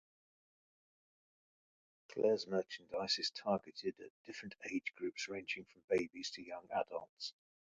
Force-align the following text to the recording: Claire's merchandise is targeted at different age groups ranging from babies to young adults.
Claire's 2.09 2.47
merchandise 2.47 3.19
is 3.19 3.29
targeted 3.29 3.93
at 3.99 4.23
different 4.25 4.55
age 4.71 4.91
groups 4.95 5.27
ranging 5.29 5.63
from 5.65 5.83
babies 5.91 6.31
to 6.31 6.41
young 6.43 6.67
adults. 6.71 7.33